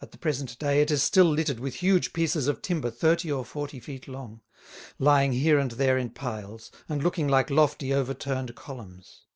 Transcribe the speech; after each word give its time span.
At 0.00 0.12
the 0.12 0.16
present 0.18 0.58
day 0.58 0.80
it 0.80 0.90
is 0.90 1.02
still 1.02 1.26
littered 1.26 1.60
with 1.60 1.74
huge 1.74 2.14
pieces 2.14 2.48
of 2.48 2.62
timber 2.62 2.90
thirty 2.90 3.30
or 3.30 3.44
forty 3.44 3.80
feet 3.80 4.08
long, 4.08 4.40
lying 4.98 5.32
here 5.34 5.58
and 5.58 5.72
there 5.72 5.98
in 5.98 6.08
piles, 6.08 6.70
and 6.88 7.04
looking 7.04 7.28
like 7.28 7.50
lofty 7.50 7.92
overturned 7.92 8.54
columns. 8.54 9.26